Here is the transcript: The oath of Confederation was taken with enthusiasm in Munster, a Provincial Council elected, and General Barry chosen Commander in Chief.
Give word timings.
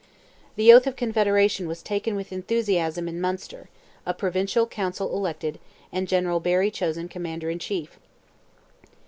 The 0.55 0.73
oath 0.73 0.87
of 0.87 0.95
Confederation 0.95 1.67
was 1.67 1.83
taken 1.83 2.15
with 2.15 2.31
enthusiasm 2.31 3.07
in 3.07 3.21
Munster, 3.21 3.69
a 4.03 4.15
Provincial 4.15 4.65
Council 4.65 5.15
elected, 5.15 5.59
and 5.91 6.07
General 6.07 6.39
Barry 6.39 6.71
chosen 6.71 7.07
Commander 7.07 7.51
in 7.51 7.59
Chief. 7.59 7.99